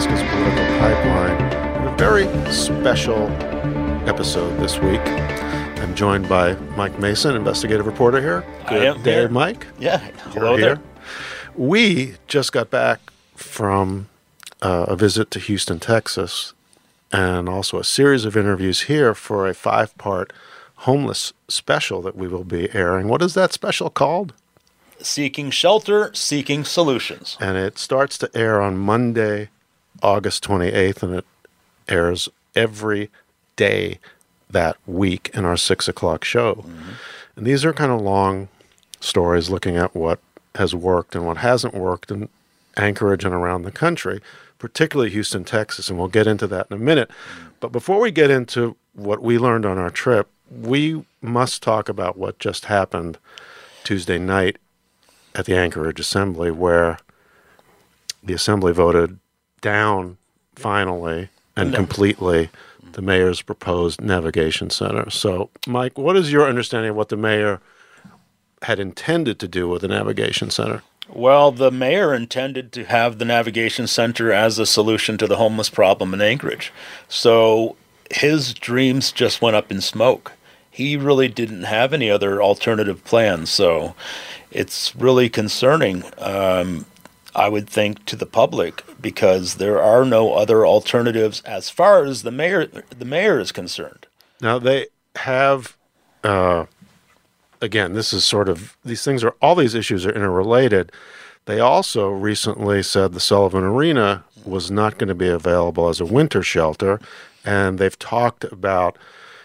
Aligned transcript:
Alaska's 0.00 0.30
Political 0.30 0.78
Pipeline. 0.78 1.86
A 1.86 1.94
very 1.98 2.50
special 2.50 3.28
episode 4.08 4.58
this 4.58 4.78
week. 4.78 5.00
I'm 5.02 5.94
joined 5.94 6.26
by 6.26 6.54
Mike 6.74 6.98
Mason, 6.98 7.36
investigative 7.36 7.84
reporter 7.84 8.18
here. 8.18 8.42
Good 8.66 8.82
I 8.82 8.84
am 8.86 9.02
day, 9.02 9.12
here. 9.16 9.28
Mike. 9.28 9.66
Yeah, 9.78 9.98
hello 9.98 10.52
You're 10.52 10.60
there. 10.60 10.76
here. 10.76 10.84
We 11.54 12.14
just 12.28 12.50
got 12.50 12.70
back 12.70 13.00
from 13.34 14.08
uh, 14.62 14.86
a 14.88 14.96
visit 14.96 15.30
to 15.32 15.38
Houston, 15.38 15.78
Texas, 15.78 16.54
and 17.12 17.46
also 17.46 17.78
a 17.78 17.84
series 17.84 18.24
of 18.24 18.38
interviews 18.38 18.82
here 18.82 19.14
for 19.14 19.46
a 19.46 19.52
five 19.52 19.94
part 19.98 20.32
homeless 20.76 21.34
special 21.48 22.00
that 22.00 22.16
we 22.16 22.26
will 22.26 22.44
be 22.44 22.74
airing. 22.74 23.06
What 23.06 23.20
is 23.20 23.34
that 23.34 23.52
special 23.52 23.90
called? 23.90 24.32
Seeking 25.02 25.50
shelter, 25.50 26.10
seeking 26.14 26.64
solutions. 26.64 27.36
And 27.38 27.58
it 27.58 27.76
starts 27.76 28.16
to 28.16 28.30
air 28.34 28.62
on 28.62 28.78
Monday, 28.78 29.50
August 30.02 30.44
28th, 30.44 31.02
and 31.02 31.14
it 31.14 31.26
airs 31.88 32.28
every 32.54 33.10
day 33.56 33.98
that 34.48 34.76
week 34.86 35.30
in 35.34 35.44
our 35.44 35.56
six 35.56 35.88
o'clock 35.88 36.24
show. 36.24 36.54
Mm-hmm. 36.54 36.90
And 37.36 37.46
these 37.46 37.64
are 37.64 37.72
kind 37.72 37.92
of 37.92 38.00
long 38.00 38.48
stories 39.00 39.50
looking 39.50 39.76
at 39.76 39.94
what 39.94 40.20
has 40.56 40.74
worked 40.74 41.14
and 41.14 41.26
what 41.26 41.38
hasn't 41.38 41.74
worked 41.74 42.10
in 42.10 42.28
Anchorage 42.76 43.24
and 43.24 43.34
around 43.34 43.62
the 43.62 43.72
country, 43.72 44.20
particularly 44.58 45.10
Houston, 45.10 45.44
Texas. 45.44 45.88
And 45.88 45.98
we'll 45.98 46.08
get 46.08 46.26
into 46.26 46.46
that 46.48 46.66
in 46.70 46.76
a 46.76 46.80
minute. 46.80 47.08
Mm-hmm. 47.08 47.48
But 47.60 47.72
before 47.72 48.00
we 48.00 48.10
get 48.10 48.30
into 48.30 48.76
what 48.94 49.22
we 49.22 49.38
learned 49.38 49.66
on 49.66 49.78
our 49.78 49.90
trip, 49.90 50.28
we 50.50 51.04
must 51.22 51.62
talk 51.62 51.88
about 51.88 52.16
what 52.16 52.38
just 52.38 52.64
happened 52.64 53.18
Tuesday 53.84 54.18
night 54.18 54.56
at 55.34 55.44
the 55.44 55.56
Anchorage 55.56 56.00
Assembly, 56.00 56.50
where 56.50 56.98
the 58.22 58.34
Assembly 58.34 58.72
voted 58.72 59.18
down 59.60 60.16
finally 60.54 61.28
and 61.56 61.70
No. 61.70 61.76
completely 61.76 62.48
the 62.92 63.02
mayor's 63.02 63.40
proposed 63.42 64.00
navigation 64.00 64.70
center. 64.70 65.08
So, 65.10 65.50
Mike, 65.66 65.96
what 65.96 66.16
is 66.16 66.32
your 66.32 66.48
understanding 66.48 66.90
of 66.90 66.96
what 66.96 67.08
the 67.08 67.16
mayor 67.16 67.60
had 68.62 68.78
intended 68.80 69.38
to 69.40 69.48
do 69.48 69.68
with 69.68 69.82
the 69.82 69.88
navigation 69.88 70.50
center? 70.50 70.82
Well, 71.08 71.50
the 71.50 71.70
mayor 71.70 72.14
intended 72.14 72.72
to 72.72 72.84
have 72.84 73.18
the 73.18 73.24
navigation 73.24 73.86
center 73.86 74.32
as 74.32 74.58
a 74.58 74.66
solution 74.66 75.18
to 75.18 75.26
the 75.26 75.36
homeless 75.36 75.68
problem 75.70 76.14
in 76.14 76.20
Anchorage. 76.20 76.72
So 77.08 77.76
his 78.10 78.54
dreams 78.54 79.10
just 79.12 79.40
went 79.42 79.56
up 79.56 79.70
in 79.70 79.80
smoke. 79.80 80.32
He 80.70 80.96
really 80.96 81.26
didn't 81.28 81.64
have 81.64 81.92
any 81.92 82.10
other 82.10 82.40
alternative 82.42 83.02
plans. 83.04 83.50
So 83.50 83.94
it's 84.52 84.94
really 84.94 85.28
concerning, 85.28 86.04
um, 86.18 86.86
I 87.34 87.48
would 87.48 87.68
think, 87.68 88.04
to 88.06 88.16
the 88.16 88.26
public 88.26 88.82
because 89.00 89.56
there 89.56 89.80
are 89.80 90.04
no 90.04 90.34
other 90.34 90.66
alternatives 90.66 91.40
as 91.42 91.70
far 91.70 92.04
as 92.04 92.22
the 92.22 92.30
mayor 92.30 92.66
the 92.66 93.04
mayor 93.04 93.38
is 93.38 93.52
concerned. 93.52 94.06
Now 94.40 94.58
they 94.58 94.86
have, 95.16 95.76
uh, 96.24 96.66
again, 97.60 97.92
this 97.92 98.12
is 98.12 98.24
sort 98.24 98.48
of 98.48 98.76
these 98.84 99.04
things 99.04 99.22
are 99.22 99.34
all 99.40 99.54
these 99.54 99.74
issues 99.74 100.06
are 100.06 100.12
interrelated. 100.12 100.92
They 101.46 101.60
also 101.60 102.10
recently 102.10 102.82
said 102.82 103.12
the 103.12 103.20
Sullivan 103.20 103.64
Arena 103.64 104.24
was 104.44 104.70
not 104.70 104.98
going 104.98 105.08
to 105.08 105.14
be 105.14 105.28
available 105.28 105.88
as 105.88 106.00
a 106.00 106.04
winter 106.04 106.42
shelter, 106.42 107.00
and 107.44 107.78
they've 107.78 107.98
talked 107.98 108.44
about 108.44 108.98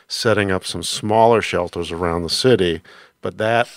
setting 0.07 0.51
up 0.51 0.65
some 0.65 0.83
smaller 0.83 1.41
shelters 1.41 1.91
around 1.91 2.23
the 2.23 2.29
city, 2.29 2.81
but 3.21 3.37
that 3.37 3.69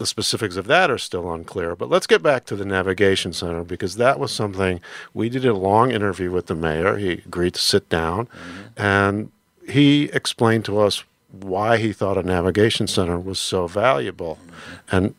the 0.00 0.06
specifics 0.06 0.56
of 0.56 0.66
that 0.66 0.90
are 0.90 0.96
still 0.96 1.30
unclear. 1.30 1.76
But 1.76 1.90
let's 1.90 2.06
get 2.06 2.22
back 2.22 2.46
to 2.46 2.56
the 2.56 2.64
navigation 2.64 3.34
center 3.34 3.62
because 3.62 3.96
that 3.96 4.18
was 4.18 4.32
something 4.32 4.80
we 5.12 5.28
did 5.28 5.44
a 5.44 5.52
long 5.52 5.90
interview 5.90 6.30
with 6.30 6.46
the 6.46 6.54
mayor. 6.54 6.96
He 6.96 7.12
agreed 7.12 7.52
to 7.52 7.60
sit 7.60 7.90
down 7.90 8.26
mm-hmm. 8.26 8.82
and 8.82 9.30
he 9.68 10.04
explained 10.04 10.64
to 10.64 10.80
us 10.80 11.04
why 11.30 11.76
he 11.76 11.92
thought 11.92 12.16
a 12.16 12.22
navigation 12.22 12.86
center 12.86 13.18
was 13.18 13.38
so 13.38 13.66
valuable. 13.66 14.38
Mm-hmm. 14.40 14.96
And 14.96 15.14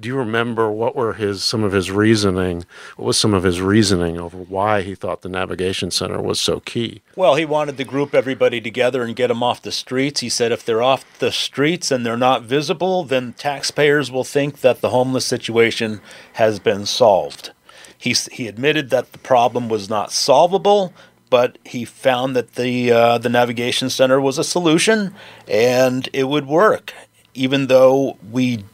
do 0.00 0.08
you 0.08 0.16
remember 0.16 0.70
what 0.70 0.96
were 0.96 1.12
his 1.12 1.44
some 1.44 1.62
of 1.62 1.72
his 1.72 1.90
reasoning? 1.90 2.64
What 2.96 3.06
was 3.06 3.18
some 3.18 3.34
of 3.34 3.44
his 3.44 3.60
reasoning 3.60 4.18
over 4.18 4.36
why 4.36 4.82
he 4.82 4.94
thought 4.94 5.22
the 5.22 5.28
navigation 5.28 5.90
center 5.90 6.20
was 6.20 6.40
so 6.40 6.60
key? 6.60 7.02
Well, 7.14 7.36
he 7.36 7.44
wanted 7.44 7.76
to 7.76 7.84
group 7.84 8.14
everybody 8.14 8.60
together 8.60 9.02
and 9.02 9.14
get 9.14 9.28
them 9.28 9.42
off 9.42 9.62
the 9.62 9.72
streets. 9.72 10.20
He 10.20 10.28
said 10.28 10.52
if 10.52 10.64
they're 10.64 10.82
off 10.82 11.18
the 11.18 11.32
streets 11.32 11.90
and 11.90 12.04
they're 12.04 12.16
not 12.16 12.42
visible, 12.42 13.04
then 13.04 13.34
taxpayers 13.34 14.10
will 14.10 14.24
think 14.24 14.60
that 14.60 14.80
the 14.80 14.90
homeless 14.90 15.26
situation 15.26 16.00
has 16.34 16.58
been 16.58 16.86
solved. 16.86 17.52
He, 17.96 18.14
he 18.32 18.46
admitted 18.46 18.90
that 18.90 19.12
the 19.12 19.18
problem 19.18 19.68
was 19.68 19.88
not 19.88 20.12
solvable, 20.12 20.92
but 21.30 21.58
he 21.64 21.84
found 21.84 22.36
that 22.36 22.54
the, 22.54 22.92
uh, 22.92 23.18
the 23.18 23.28
navigation 23.28 23.88
center 23.88 24.20
was 24.20 24.38
a 24.38 24.44
solution 24.44 25.14
and 25.48 26.08
it 26.12 26.24
would 26.24 26.46
work, 26.46 26.92
even 27.34 27.68
though 27.68 28.18
we 28.30 28.64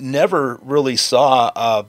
never 0.00 0.58
really 0.62 0.96
saw 0.96 1.50
a 1.54 1.86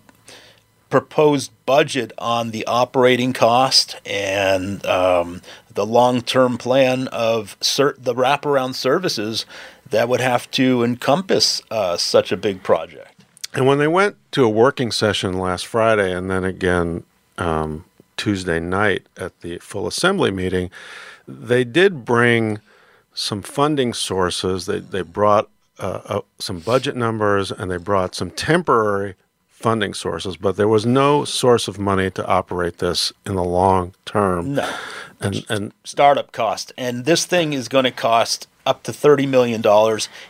proposed 0.89 1.51
budget 1.65 2.11
on 2.17 2.51
the 2.51 2.65
operating 2.67 3.33
cost 3.33 3.95
and 4.05 4.85
um, 4.85 5.41
the 5.73 5.85
long-term 5.85 6.57
plan 6.57 7.07
of 7.07 7.57
the 7.59 8.13
wraparound 8.13 8.75
services 8.75 9.45
that 9.89 10.09
would 10.09 10.21
have 10.21 10.49
to 10.51 10.83
encompass 10.83 11.61
uh, 11.71 11.95
such 11.97 12.31
a 12.31 12.37
big 12.37 12.61
project. 12.61 13.23
And 13.53 13.65
when 13.65 13.79
they 13.79 13.87
went 13.87 14.15
to 14.33 14.43
a 14.43 14.49
working 14.49 14.91
session 14.91 15.39
last 15.39 15.65
Friday 15.65 16.13
and 16.13 16.29
then 16.29 16.43
again 16.43 17.03
um, 17.37 17.85
Tuesday 18.17 18.59
night 18.59 19.07
at 19.17 19.41
the 19.41 19.57
full 19.59 19.87
assembly 19.87 20.31
meeting, 20.31 20.69
they 21.27 21.63
did 21.63 22.05
bring 22.05 22.59
some 23.13 23.41
funding 23.41 23.93
sources. 23.93 24.65
They, 24.65 24.79
they 24.79 25.01
brought 25.01 25.49
uh, 25.81 26.01
uh, 26.05 26.21
some 26.39 26.59
budget 26.59 26.95
numbers 26.95 27.51
and 27.51 27.71
they 27.71 27.77
brought 27.77 28.15
some 28.15 28.29
temporary 28.31 29.15
funding 29.47 29.93
sources, 29.93 30.37
but 30.37 30.55
there 30.57 30.67
was 30.67 30.85
no 30.85 31.23
source 31.23 31.67
of 31.67 31.79
money 31.79 32.09
to 32.11 32.25
operate 32.25 32.79
this 32.79 33.13
in 33.25 33.35
the 33.35 33.43
long 33.43 33.93
term. 34.05 34.55
No. 34.55 34.73
And, 35.19 35.45
and 35.49 35.73
startup 35.83 36.31
cost. 36.31 36.73
And 36.77 37.05
this 37.05 37.25
thing 37.25 37.53
is 37.53 37.67
going 37.67 37.85
to 37.85 37.91
cost 37.91 38.47
up 38.65 38.83
to 38.83 38.91
$30 38.91 39.27
million 39.27 39.63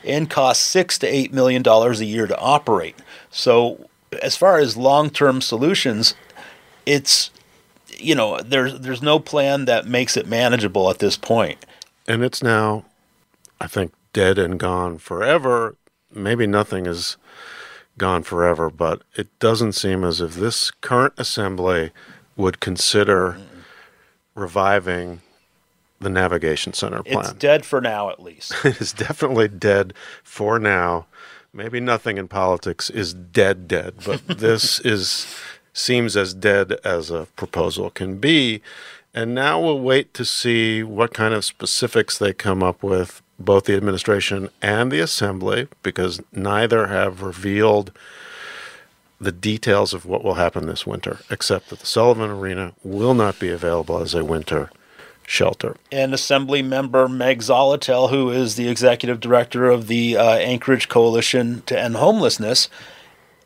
and 0.03 0.29
cost 0.29 0.63
6 0.63 0.99
to 0.99 1.07
$8 1.09 1.31
million 1.31 1.65
a 1.65 1.91
year 2.03 2.27
to 2.27 2.37
operate. 2.37 2.95
So, 3.29 3.87
as 4.21 4.35
far 4.35 4.57
as 4.57 4.75
long 4.75 5.09
term 5.09 5.39
solutions, 5.39 6.13
it's, 6.85 7.31
you 7.97 8.15
know, 8.15 8.41
there's, 8.41 8.79
there's 8.81 9.01
no 9.01 9.19
plan 9.19 9.65
that 9.65 9.87
makes 9.87 10.17
it 10.17 10.27
manageable 10.27 10.89
at 10.89 10.99
this 10.99 11.15
point. 11.15 11.65
and 12.07 12.21
it's 12.21 12.43
now, 12.43 12.83
I 13.61 13.67
think, 13.67 13.93
dead 14.13 14.37
and 14.37 14.59
gone 14.59 14.97
forever. 14.97 15.75
Maybe 16.13 16.47
nothing 16.47 16.85
is 16.85 17.17
gone 17.97 18.23
forever, 18.23 18.69
but 18.69 19.03
it 19.15 19.27
doesn't 19.39 19.73
seem 19.73 20.03
as 20.03 20.21
if 20.21 20.35
this 20.35 20.71
current 20.71 21.13
assembly 21.17 21.91
would 22.35 22.59
consider 22.59 23.37
reviving 24.35 25.21
the 25.99 26.09
navigation 26.09 26.73
center 26.73 27.03
plan. 27.03 27.19
It's 27.19 27.33
dead 27.33 27.65
for 27.65 27.79
now, 27.79 28.09
at 28.09 28.21
least. 28.21 28.53
it 28.65 28.81
is 28.81 28.91
definitely 28.91 29.47
dead 29.47 29.93
for 30.23 30.59
now. 30.59 31.05
Maybe 31.53 31.79
nothing 31.79 32.17
in 32.17 32.27
politics 32.27 32.89
is 32.89 33.13
dead, 33.13 33.67
dead, 33.67 33.95
but 34.05 34.25
this 34.27 34.79
is 34.79 35.27
seems 35.73 36.17
as 36.17 36.33
dead 36.33 36.73
as 36.83 37.09
a 37.11 37.27
proposal 37.35 37.89
can 37.89 38.17
be. 38.17 38.61
And 39.13 39.35
now 39.35 39.61
we'll 39.61 39.79
wait 39.79 40.13
to 40.15 40.25
see 40.25 40.83
what 40.83 41.13
kind 41.13 41.33
of 41.33 41.45
specifics 41.45 42.17
they 42.17 42.33
come 42.33 42.63
up 42.63 42.81
with, 42.81 43.21
both 43.41 43.65
the 43.65 43.75
administration 43.75 44.49
and 44.61 44.91
the 44.91 44.99
assembly, 44.99 45.67
because 45.83 46.21
neither 46.31 46.87
have 46.87 47.21
revealed 47.21 47.91
the 49.19 49.31
details 49.31 49.93
of 49.93 50.05
what 50.05 50.23
will 50.23 50.33
happen 50.33 50.65
this 50.65 50.87
winter, 50.87 51.19
except 51.29 51.69
that 51.69 51.79
the 51.79 51.85
Sullivan 51.85 52.31
Arena 52.31 52.73
will 52.83 53.13
not 53.13 53.39
be 53.39 53.49
available 53.49 53.99
as 53.99 54.15
a 54.15 54.25
winter 54.25 54.71
shelter. 55.27 55.75
And 55.91 56.13
Assembly 56.13 56.61
member 56.61 57.07
Meg 57.07 57.39
Zaletel, 57.39 58.09
who 58.09 58.31
is 58.31 58.55
the 58.55 58.67
executive 58.67 59.19
director 59.19 59.69
of 59.69 59.87
the 59.87 60.17
uh, 60.17 60.37
Anchorage 60.37 60.89
Coalition 60.89 61.61
to 61.67 61.79
End 61.79 61.95
Homelessness, 61.95 62.67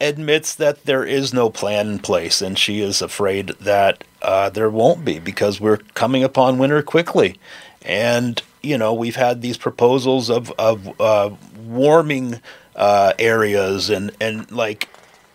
admits 0.02 0.56
that 0.56 0.86
there 0.86 1.06
is 1.06 1.34
no 1.34 1.50
plan 1.50 1.88
in 1.88 2.00
place, 2.00 2.42
and 2.42 2.58
she 2.58 2.82
is 2.82 3.02
afraid 3.02 3.50
that 3.60 4.04
uh, 4.22 4.50
there 4.50 4.70
won't 4.70 5.06
be 5.06 5.20
because 5.20 5.62
we're 5.62 5.78
coming 5.78 6.24
upon 6.24 6.58
winter 6.58 6.82
quickly. 6.82 7.38
And, 7.82 8.42
you 8.66 8.78
know, 8.78 8.94
we've 8.94 9.16
had 9.16 9.42
these 9.42 9.58
proposals 9.58 10.30
of, 10.30 10.52
of 10.58 11.00
uh, 11.00 11.30
warming 11.66 12.42
uh, 12.76 13.14
areas 13.20 13.90
and, 13.90 14.12
and 14.20 14.50
like 14.52 14.90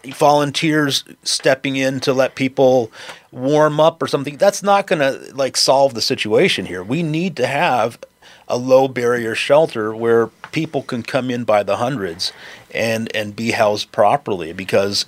volunteers 0.04 1.04
stepping 1.22 1.76
in 1.76 2.00
to 2.00 2.12
let 2.12 2.34
people 2.34 2.90
warm 3.30 3.78
up 3.80 4.02
or 4.02 4.06
something. 4.06 4.36
That's 4.36 4.62
not 4.62 4.86
going 4.86 4.98
to 4.98 5.34
like 5.34 5.56
solve 5.56 5.94
the 5.94 6.00
situation 6.00 6.66
here. 6.66 6.82
We 6.82 7.02
need 7.02 7.36
to 7.36 7.46
have 7.46 7.98
a 8.48 8.58
low 8.58 8.88
barrier 8.88 9.34
shelter 9.34 9.94
where 9.94 10.26
people 10.50 10.82
can 10.82 11.02
come 11.02 11.30
in 11.30 11.44
by 11.44 11.62
the 11.62 11.76
hundreds 11.76 12.32
and 12.74 13.14
and 13.14 13.36
be 13.36 13.52
housed 13.52 13.92
properly 13.92 14.52
because 14.52 15.06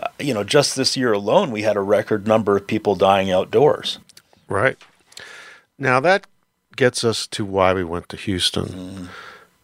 uh, 0.00 0.08
you 0.18 0.34
know 0.34 0.44
just 0.44 0.76
this 0.76 0.96
year 0.96 1.12
alone 1.12 1.50
we 1.50 1.62
had 1.62 1.76
a 1.76 1.80
record 1.80 2.26
number 2.26 2.56
of 2.56 2.66
people 2.66 2.94
dying 2.94 3.30
outdoors 3.30 3.98
right 4.48 4.76
now 5.78 5.98
that 5.98 6.26
gets 6.76 7.04
us 7.04 7.26
to 7.26 7.44
why 7.44 7.72
we 7.72 7.84
went 7.84 8.08
to 8.08 8.16
houston 8.16 8.66
mm-hmm. 8.66 9.06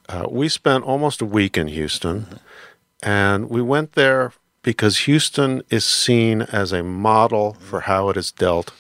uh, 0.09 0.27
we 0.29 0.49
spent 0.49 0.85
almost 0.85 1.21
a 1.21 1.27
week 1.27 1.57
in 1.57 1.69
houston 1.69 2.23
mm-hmm. 2.23 2.37
and 3.03 3.49
we 3.49 3.63
went 3.63 3.93
there 3.93 4.33
because 4.63 5.01
houston 5.01 5.63
is 5.71 5.85
seen 5.85 6.43
as 6.43 6.73
a 6.73 6.83
model 6.83 7.53
mm-hmm. 7.53 7.65
for 7.65 7.81
how 7.81 8.09
it 8.09 8.17
is 8.17 8.31
dealt 8.33 8.73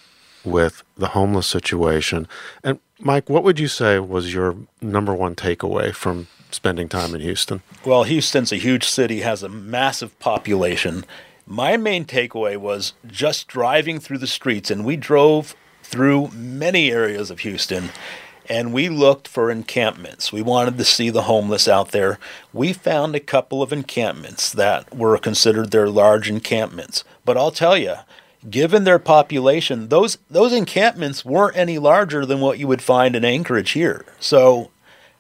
with 0.44 0.82
the 0.96 1.08
homeless 1.08 1.46
situation 1.46 2.26
and 2.64 2.78
mike 2.98 3.28
what 3.28 3.44
would 3.44 3.58
you 3.58 3.68
say 3.68 3.98
was 3.98 4.32
your 4.32 4.56
number 4.80 5.14
one 5.14 5.34
takeaway 5.34 5.94
from 5.94 6.26
spending 6.54 6.88
time 6.88 7.14
in 7.14 7.20
Houston? 7.20 7.62
Well, 7.84 8.04
Houston's 8.04 8.52
a 8.52 8.56
huge 8.56 8.84
city, 8.84 9.20
has 9.20 9.42
a 9.42 9.48
massive 9.48 10.18
population. 10.18 11.04
My 11.46 11.76
main 11.76 12.04
takeaway 12.04 12.56
was 12.56 12.92
just 13.06 13.48
driving 13.48 13.98
through 13.98 14.18
the 14.18 14.26
streets, 14.26 14.70
and 14.70 14.84
we 14.84 14.96
drove 14.96 15.54
through 15.90 16.28
many 16.28 16.90
areas 16.90 17.30
of 17.30 17.40
Houston 17.40 17.90
and 18.50 18.72
we 18.72 18.88
looked 18.88 19.28
for 19.28 19.48
encampments. 19.48 20.32
We 20.32 20.42
wanted 20.42 20.76
to 20.76 20.84
see 20.84 21.08
the 21.08 21.22
homeless 21.22 21.68
out 21.68 21.92
there. 21.92 22.18
We 22.52 22.72
found 22.72 23.14
a 23.14 23.20
couple 23.20 23.62
of 23.62 23.72
encampments 23.72 24.50
that 24.52 24.94
were 24.94 25.16
considered 25.18 25.70
their 25.70 25.88
large 25.88 26.28
encampments. 26.28 27.04
But 27.24 27.36
I'll 27.36 27.52
tell 27.52 27.78
you, 27.78 27.94
given 28.50 28.82
their 28.82 28.98
population, 28.98 29.88
those 29.88 30.18
those 30.28 30.52
encampments 30.52 31.24
weren't 31.24 31.56
any 31.56 31.78
larger 31.78 32.26
than 32.26 32.40
what 32.40 32.58
you 32.58 32.66
would 32.66 32.82
find 32.82 33.14
in 33.14 33.24
Anchorage 33.24 33.70
here. 33.70 34.04
So 34.18 34.70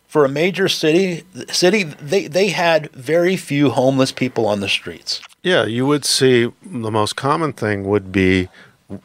for 0.08 0.24
a 0.24 0.28
major 0.28 0.68
city 0.68 1.22
city 1.48 1.84
they, 1.84 2.26
they 2.26 2.48
had 2.48 2.90
very 2.90 3.36
few 3.36 3.70
homeless 3.70 4.10
people 4.10 4.44
on 4.44 4.58
the 4.58 4.68
streets 4.68 5.22
yeah 5.44 5.64
you 5.64 5.86
would 5.86 6.04
see 6.04 6.50
the 6.66 6.90
most 6.90 7.14
common 7.14 7.52
thing 7.52 7.84
would 7.84 8.10
be 8.10 8.48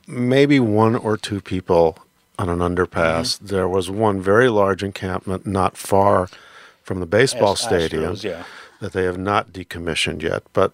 maybe 0.07 0.59
one 0.59 0.95
or 0.95 1.17
two 1.17 1.41
people 1.41 1.97
on 2.37 2.49
an 2.49 2.59
underpass 2.59 3.37
mm-hmm. 3.37 3.47
there 3.47 3.67
was 3.67 3.89
one 3.89 4.21
very 4.21 4.49
large 4.49 4.83
encampment 4.83 5.45
not 5.45 5.77
far 5.77 6.27
from 6.83 6.99
the 6.99 7.05
baseball 7.05 7.53
As 7.53 7.61
stadium 7.61 8.13
Astros, 8.13 8.23
yeah. 8.23 8.43
that 8.79 8.93
they 8.93 9.03
have 9.03 9.17
not 9.17 9.51
decommissioned 9.51 10.21
yet 10.21 10.43
but 10.53 10.73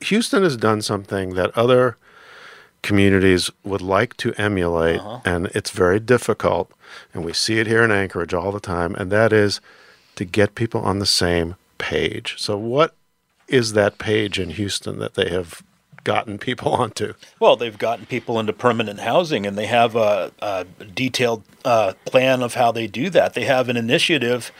houston 0.00 0.42
has 0.42 0.56
done 0.56 0.82
something 0.82 1.34
that 1.34 1.56
other 1.56 1.96
communities 2.82 3.50
would 3.64 3.82
like 3.82 4.16
to 4.18 4.32
emulate, 4.34 5.00
uh-huh. 5.00 5.20
and 5.24 5.46
it's 5.48 5.70
very 5.70 6.00
difficult. 6.00 6.70
And 7.12 7.24
we 7.24 7.32
see 7.32 7.58
it 7.58 7.66
here 7.66 7.82
in 7.82 7.90
Anchorage 7.90 8.34
all 8.34 8.52
the 8.52 8.60
time, 8.60 8.94
and 8.94 9.10
that 9.10 9.32
is 9.32 9.60
to 10.16 10.24
get 10.24 10.54
people 10.54 10.80
on 10.80 10.98
the 10.98 11.06
same 11.06 11.56
page. 11.78 12.36
So, 12.38 12.56
what 12.56 12.94
is 13.46 13.72
that 13.72 13.98
page 13.98 14.38
in 14.38 14.50
Houston 14.50 14.98
that 14.98 15.14
they 15.14 15.28
have 15.30 15.62
gotten 16.04 16.38
people 16.38 16.72
onto? 16.74 17.14
Well, 17.40 17.56
they've 17.56 17.78
gotten 17.78 18.06
people 18.06 18.38
into 18.38 18.52
permanent 18.52 19.00
housing, 19.00 19.46
and 19.46 19.56
they 19.56 19.66
have 19.66 19.96
a, 19.96 20.32
a 20.40 20.64
detailed 20.94 21.42
uh, 21.64 21.94
plan 22.04 22.42
of 22.42 22.54
how 22.54 22.72
they 22.72 22.86
do 22.86 23.10
that. 23.10 23.34
They 23.34 23.44
have 23.44 23.68
an 23.68 23.76
initiative 23.76 24.52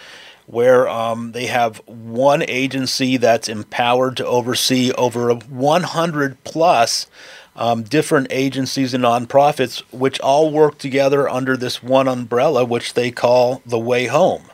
where 0.47 0.89
um, 0.89 1.33
they 1.33 1.47
have 1.47 1.77
one 1.87 2.43
agency 2.49 3.19
that's 3.19 3.49
empowered 3.49 4.17
to 4.17 4.27
oversee 4.27 4.91
over 4.93 5.35
100 5.35 6.43
plus 6.43 7.07
um, 7.55 7.83
different 7.83 8.29
agencies 8.31 8.95
and 8.95 9.05
nonprofits, 9.05 9.81
which 9.93 10.19
all 10.21 10.51
work 10.51 10.79
together 10.79 11.29
under 11.29 11.57
this 11.57 11.83
one 11.83 12.09
umbrella, 12.09 12.65
which 12.65 12.95
they 12.95 13.11
call 13.11 13.61
the 13.67 13.79
Way 13.79 14.07
Home. 14.07 14.45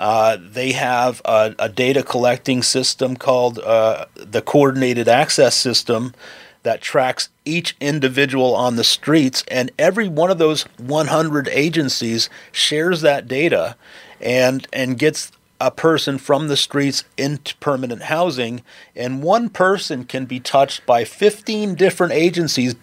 Uh, 0.00 0.38
they 0.40 0.72
have 0.72 1.20
a, 1.26 1.54
a, 1.58 1.68
data 1.68 2.02
collecting 2.02 2.62
system 2.62 3.16
called 3.16 3.58
uh, 3.58 4.06
the 4.14 4.40
Coordinated 4.40 5.08
Access 5.08 5.54
System 5.54 6.14
that 6.62 6.80
tracks 6.80 7.28
each 7.44 7.76
individual 7.80 8.54
on 8.54 8.76
the 8.76 8.82
streets, 8.82 9.44
and 9.48 9.70
every 9.78 10.08
one 10.08 10.30
of 10.30 10.38
those 10.38 10.62
100 10.78 11.48
agencies 11.48 12.30
shares 12.50 13.02
that 13.02 13.28
data 13.28 13.76
and 14.22 14.66
and 14.72 14.98
gets 14.98 15.32
a 15.60 15.70
person 15.70 16.16
from 16.16 16.48
the 16.48 16.56
streets 16.56 17.04
into 17.18 17.54
permanent 17.56 18.04
housing, 18.04 18.62
and 18.96 19.22
one 19.22 19.50
person 19.50 20.04
can 20.04 20.24
be 20.24 20.40
touched 20.40 20.86
by 20.86 21.04
15 21.04 21.74
different 21.74 22.14
agencies. 22.14 22.74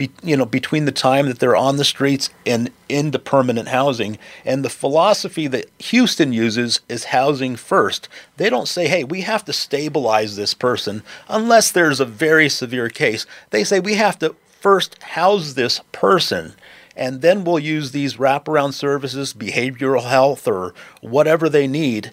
Be, 0.00 0.10
you 0.22 0.34
know, 0.34 0.46
between 0.46 0.86
the 0.86 0.92
time 0.92 1.26
that 1.26 1.40
they're 1.40 1.54
on 1.54 1.76
the 1.76 1.84
streets 1.84 2.30
and 2.46 2.70
into 2.88 3.18
permanent 3.18 3.68
housing, 3.68 4.16
and 4.46 4.64
the 4.64 4.70
philosophy 4.70 5.46
that 5.48 5.66
Houston 5.78 6.32
uses 6.32 6.80
is 6.88 7.04
housing 7.04 7.54
first. 7.54 8.08
They 8.38 8.48
don't 8.48 8.66
say, 8.66 8.88
"Hey, 8.88 9.04
we 9.04 9.20
have 9.20 9.44
to 9.44 9.52
stabilize 9.52 10.36
this 10.36 10.54
person," 10.54 11.02
unless 11.28 11.70
there's 11.70 12.00
a 12.00 12.06
very 12.06 12.48
severe 12.48 12.88
case. 12.88 13.26
They 13.50 13.62
say 13.62 13.78
we 13.78 13.96
have 13.96 14.18
to 14.20 14.36
first 14.58 14.96
house 15.02 15.52
this 15.52 15.82
person 15.92 16.54
and 16.96 17.20
then 17.20 17.44
we'll 17.44 17.58
use 17.58 17.92
these 17.92 18.16
wraparound 18.16 18.72
services, 18.72 19.32
behavioral 19.34 20.04
health, 20.04 20.48
or 20.48 20.74
whatever 21.00 21.48
they 21.48 21.66
need. 21.66 22.10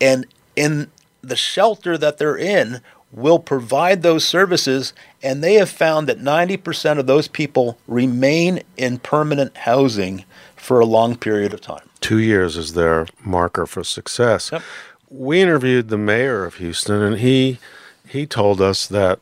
And 0.00 0.26
in 0.56 0.90
the 1.20 1.36
shelter 1.36 1.96
that 1.98 2.18
they're 2.18 2.36
in, 2.36 2.80
will 3.14 3.38
provide 3.38 4.02
those 4.02 4.26
services, 4.26 4.92
and 5.22 5.42
they 5.42 5.54
have 5.54 5.70
found 5.70 6.08
that 6.08 6.18
90% 6.18 6.98
of 6.98 7.06
those 7.06 7.28
people 7.28 7.78
remain 7.86 8.62
in 8.76 8.98
permanent 8.98 9.56
housing 9.58 10.24
for 10.56 10.80
a 10.80 10.86
long 10.86 11.16
period 11.16 11.54
of 11.54 11.60
time. 11.60 11.88
Two 12.00 12.18
years 12.18 12.56
is 12.56 12.74
their 12.74 13.06
marker 13.24 13.66
for 13.66 13.84
success. 13.84 14.50
Yep. 14.52 14.62
We 15.10 15.40
interviewed 15.40 15.88
the 15.88 15.98
mayor 15.98 16.44
of 16.44 16.56
Houston, 16.56 17.00
and 17.00 17.18
he 17.18 17.58
he 18.06 18.26
told 18.26 18.60
us 18.60 18.86
that 18.86 19.20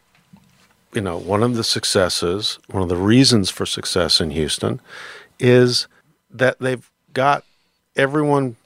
you 0.92 1.00
know, 1.00 1.16
one 1.16 1.42
of 1.42 1.56
the 1.56 1.64
successes, 1.64 2.58
one 2.70 2.82
of 2.82 2.88
the 2.88 2.96
reasons 2.96 3.50
for 3.50 3.64
success 3.64 4.20
in 4.20 4.30
Houston 4.30 4.80
is 5.38 5.88
that 6.30 6.58
they've 6.58 6.90
got 7.12 7.44
everyone 7.96 8.56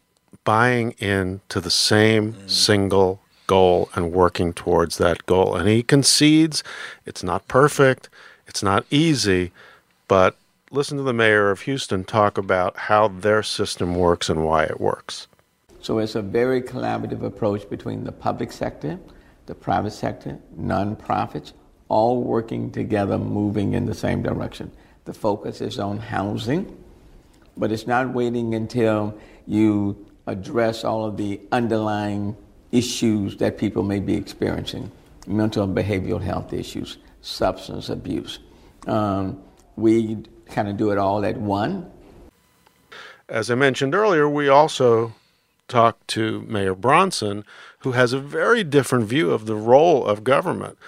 buying 0.44 0.92
into 0.98 1.60
the 1.60 1.70
same 1.70 2.32
mm. 2.32 2.50
single 2.50 3.20
goal 3.46 3.90
and 3.94 4.12
working 4.12 4.52
towards 4.52 4.98
that 4.98 5.26
goal. 5.26 5.54
And 5.56 5.68
he 5.68 5.82
concedes 5.82 6.62
it's 7.04 7.22
not 7.22 7.48
perfect, 7.48 8.08
it's 8.46 8.62
not 8.62 8.86
easy, 8.90 9.52
but 10.08 10.36
listen 10.70 10.96
to 10.98 11.02
the 11.02 11.12
mayor 11.12 11.50
of 11.50 11.62
Houston 11.62 12.04
talk 12.04 12.38
about 12.38 12.76
how 12.76 13.08
their 13.08 13.42
system 13.42 13.94
works 13.94 14.28
and 14.28 14.44
why 14.44 14.64
it 14.64 14.80
works. 14.80 15.26
So 15.80 15.98
it's 15.98 16.16
a 16.16 16.22
very 16.22 16.62
collaborative 16.62 17.22
approach 17.22 17.68
between 17.70 18.04
the 18.04 18.12
public 18.12 18.50
sector, 18.50 18.98
the 19.46 19.54
private 19.54 19.92
sector, 19.92 20.38
nonprofits, 20.58 21.52
all 21.88 22.22
working 22.22 22.72
together, 22.72 23.18
moving 23.18 23.74
in 23.74 23.86
the 23.86 23.94
same 23.94 24.22
direction. 24.22 24.72
The 25.04 25.14
focus 25.14 25.60
is 25.60 25.78
on 25.78 25.98
housing, 25.98 26.76
but 27.56 27.70
it's 27.70 27.86
not 27.86 28.12
waiting 28.12 28.54
until 28.54 29.16
you 29.46 30.06
address 30.26 30.82
all 30.82 31.04
of 31.04 31.16
the 31.16 31.40
underlying 31.52 32.36
issues 32.76 33.36
that 33.38 33.58
people 33.58 33.82
may 33.82 34.00
be 34.00 34.14
experiencing 34.14 34.90
mental 35.26 35.64
and 35.64 35.76
behavioral 35.76 36.20
health 36.20 36.52
issues, 36.52 36.98
substance 37.20 37.88
abuse. 37.88 38.38
Um, 38.86 39.42
we 39.76 40.18
kind 40.46 40.68
of 40.68 40.76
do 40.76 40.90
it 40.90 40.98
all 40.98 41.24
at 41.24 41.36
one. 41.36 41.90
As 43.28 43.50
I 43.50 43.56
mentioned 43.56 43.94
earlier, 43.94 44.28
we 44.28 44.48
also 44.48 45.14
talked 45.66 46.06
to 46.08 46.42
Mayor 46.42 46.74
Bronson, 46.74 47.44
who 47.80 47.92
has 47.92 48.12
a 48.12 48.20
very 48.20 48.62
different 48.62 49.06
view 49.06 49.32
of 49.32 49.46
the 49.46 49.56
role 49.56 50.06
of 50.06 50.22
government 50.22 50.78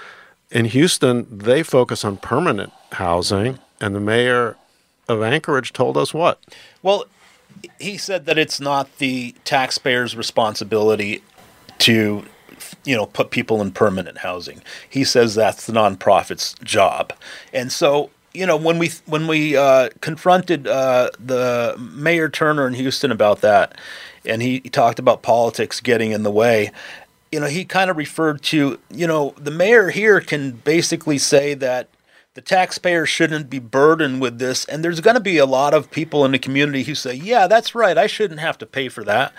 in 0.50 0.66
Houston, 0.66 1.26
they 1.30 1.62
focus 1.62 2.04
on 2.04 2.16
permanent 2.16 2.72
housing, 2.92 3.58
and 3.80 3.94
the 3.94 4.00
mayor 4.00 4.56
of 5.08 5.22
Anchorage 5.22 5.72
told 5.72 5.96
us 5.96 6.14
what? 6.14 6.40
Well, 6.82 7.04
he 7.80 7.96
said 7.96 8.26
that 8.26 8.38
it's 8.38 8.60
not 8.60 8.98
the 8.98 9.34
taxpayer's 9.44 10.16
responsibility 10.16 11.22
to 11.78 12.24
you 12.84 12.96
know 12.96 13.06
put 13.06 13.30
people 13.30 13.60
in 13.60 13.72
permanent 13.72 14.18
housing. 14.18 14.62
He 14.88 15.04
says 15.04 15.34
that's 15.34 15.66
the 15.66 15.72
nonprofit's 15.72 16.54
job. 16.64 17.12
And 17.52 17.72
so 17.72 18.10
you 18.34 18.46
know, 18.46 18.56
when 18.56 18.78
we 18.78 18.90
when 19.06 19.26
we 19.26 19.56
uh, 19.56 19.88
confronted 20.00 20.66
uh, 20.68 21.10
the 21.18 21.74
Mayor 21.78 22.28
Turner 22.28 22.66
in 22.66 22.74
Houston 22.74 23.10
about 23.10 23.40
that, 23.40 23.76
and 24.24 24.42
he, 24.42 24.60
talked 24.60 24.98
about 24.98 25.22
politics 25.22 25.80
getting 25.80 26.12
in 26.12 26.22
the 26.22 26.30
way, 26.30 26.70
you 27.32 27.40
know, 27.40 27.46
he 27.46 27.64
kind 27.64 27.90
of 27.90 27.96
referred 27.96 28.42
to, 28.42 28.78
you 28.90 29.06
know, 29.06 29.34
the 29.38 29.50
mayor 29.50 29.90
here 29.90 30.20
can 30.20 30.52
basically 30.52 31.18
say 31.18 31.54
that 31.54 31.88
the 32.34 32.40
taxpayer 32.40 33.06
shouldn't 33.06 33.50
be 33.50 33.58
burdened 33.58 34.20
with 34.20 34.38
this. 34.38 34.64
And 34.66 34.84
there's 34.84 35.00
going 35.00 35.14
to 35.14 35.20
be 35.20 35.38
a 35.38 35.46
lot 35.46 35.74
of 35.74 35.90
people 35.90 36.24
in 36.24 36.32
the 36.32 36.38
community 36.38 36.84
who 36.84 36.94
say, 36.94 37.14
yeah, 37.14 37.46
that's 37.46 37.74
right, 37.74 37.98
I 37.98 38.06
shouldn't 38.06 38.40
have 38.40 38.58
to 38.58 38.66
pay 38.66 38.88
for 38.88 39.02
that. 39.04 39.32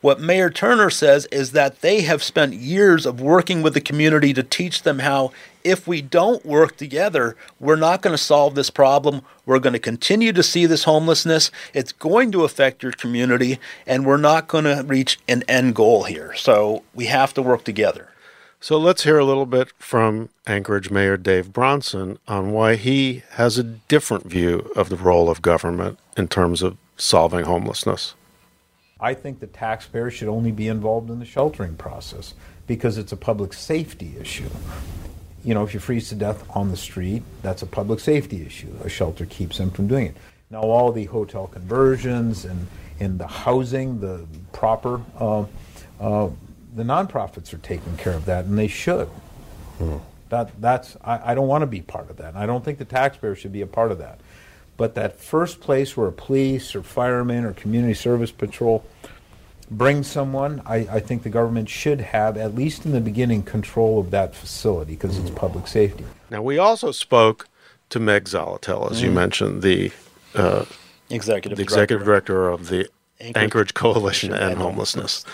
What 0.00 0.18
Mayor 0.18 0.48
Turner 0.48 0.88
says 0.88 1.26
is 1.26 1.52
that 1.52 1.82
they 1.82 2.00
have 2.02 2.22
spent 2.22 2.54
years 2.54 3.04
of 3.04 3.20
working 3.20 3.60
with 3.60 3.74
the 3.74 3.82
community 3.82 4.32
to 4.32 4.42
teach 4.42 4.82
them 4.82 5.00
how, 5.00 5.30
if 5.62 5.86
we 5.86 6.00
don't 6.00 6.44
work 6.46 6.78
together, 6.78 7.36
we're 7.58 7.76
not 7.76 8.00
going 8.00 8.16
to 8.16 8.22
solve 8.22 8.54
this 8.54 8.70
problem. 8.70 9.20
We're 9.44 9.58
going 9.58 9.74
to 9.74 9.78
continue 9.78 10.32
to 10.32 10.42
see 10.42 10.64
this 10.64 10.84
homelessness. 10.84 11.50
It's 11.74 11.92
going 11.92 12.32
to 12.32 12.44
affect 12.44 12.82
your 12.82 12.92
community, 12.92 13.58
and 13.86 14.06
we're 14.06 14.16
not 14.16 14.48
going 14.48 14.64
to 14.64 14.82
reach 14.86 15.18
an 15.28 15.42
end 15.46 15.74
goal 15.74 16.04
here. 16.04 16.34
So 16.34 16.82
we 16.94 17.04
have 17.06 17.34
to 17.34 17.42
work 17.42 17.64
together. 17.64 18.08
So 18.58 18.78
let's 18.78 19.04
hear 19.04 19.18
a 19.18 19.24
little 19.24 19.46
bit 19.46 19.70
from 19.78 20.30
Anchorage 20.46 20.90
Mayor 20.90 21.18
Dave 21.18 21.52
Bronson 21.52 22.18
on 22.26 22.52
why 22.52 22.76
he 22.76 23.22
has 23.32 23.58
a 23.58 23.62
different 23.64 24.26
view 24.26 24.70
of 24.74 24.88
the 24.88 24.96
role 24.96 25.28
of 25.28 25.42
government 25.42 25.98
in 26.16 26.28
terms 26.28 26.62
of 26.62 26.78
solving 26.96 27.44
homelessness. 27.44 28.14
I 29.00 29.14
think 29.14 29.40
the 29.40 29.46
taxpayer 29.46 30.10
should 30.10 30.28
only 30.28 30.52
be 30.52 30.68
involved 30.68 31.10
in 31.10 31.18
the 31.18 31.24
sheltering 31.24 31.76
process 31.76 32.34
because 32.66 32.98
it's 32.98 33.12
a 33.12 33.16
public 33.16 33.52
safety 33.52 34.14
issue. 34.20 34.50
You 35.42 35.54
know, 35.54 35.64
if 35.64 35.72
you 35.72 35.80
freeze 35.80 36.10
to 36.10 36.14
death 36.14 36.44
on 36.54 36.70
the 36.70 36.76
street, 36.76 37.22
that's 37.42 37.62
a 37.62 37.66
public 37.66 38.00
safety 38.00 38.44
issue. 38.44 38.72
A 38.84 38.88
shelter 38.88 39.24
keeps 39.24 39.56
them 39.58 39.70
from 39.70 39.86
doing 39.86 40.06
it. 40.06 40.16
Now, 40.50 40.60
all 40.60 40.92
the 40.92 41.04
hotel 41.04 41.46
conversions 41.46 42.44
and, 42.44 42.66
and 42.98 43.18
the 43.18 43.26
housing, 43.26 44.00
the 44.00 44.26
proper, 44.52 45.00
uh, 45.18 45.44
uh, 45.98 46.28
the 46.74 46.82
nonprofits 46.82 47.54
are 47.54 47.58
taking 47.58 47.96
care 47.96 48.12
of 48.12 48.26
that, 48.26 48.44
and 48.44 48.58
they 48.58 48.68
should. 48.68 49.08
Hmm. 49.78 49.96
That, 50.28 50.50
that's, 50.60 50.96
I, 51.02 51.32
I 51.32 51.34
don't 51.34 51.48
want 51.48 51.62
to 51.62 51.66
be 51.66 51.80
part 51.80 52.10
of 52.10 52.18
that. 52.18 52.36
I 52.36 52.46
don't 52.46 52.64
think 52.64 52.78
the 52.78 52.84
taxpayer 52.84 53.34
should 53.34 53.52
be 53.52 53.62
a 53.62 53.66
part 53.66 53.90
of 53.90 53.98
that. 53.98 54.20
But 54.80 54.94
that 54.94 55.20
first 55.20 55.60
place 55.60 55.94
where 55.94 56.08
a 56.08 56.12
police 56.12 56.74
or 56.74 56.82
fireman 56.82 57.44
or 57.44 57.52
community 57.52 57.92
service 57.92 58.30
patrol 58.30 58.82
brings 59.70 60.06
someone, 60.06 60.62
I, 60.64 60.76
I 60.90 61.00
think 61.00 61.22
the 61.22 61.28
government 61.28 61.68
should 61.68 62.00
have, 62.00 62.38
at 62.38 62.54
least 62.54 62.86
in 62.86 62.92
the 62.92 63.00
beginning, 63.02 63.42
control 63.42 64.00
of 64.00 64.10
that 64.12 64.34
facility 64.34 64.92
because 64.92 65.18
it's 65.18 65.28
mm. 65.28 65.36
public 65.36 65.66
safety. 65.66 66.06
Now, 66.30 66.40
we 66.40 66.56
also 66.56 66.92
spoke 66.92 67.46
to 67.90 68.00
Meg 68.00 68.24
Zaletel, 68.24 68.90
as 68.90 69.02
you 69.02 69.10
mm. 69.10 69.16
mentioned, 69.16 69.60
the 69.60 69.92
uh, 70.34 70.64
Executive 71.10 71.58
the 71.58 71.62
executive 71.62 72.06
director. 72.06 72.32
director 72.32 72.48
of 72.48 72.68
the 72.68 72.88
Anchorage 73.20 73.36
Anchorage 73.36 73.74
Coalition 73.74 74.30
to 74.30 74.42
End 74.42 74.56
Homelessness. 74.56 75.26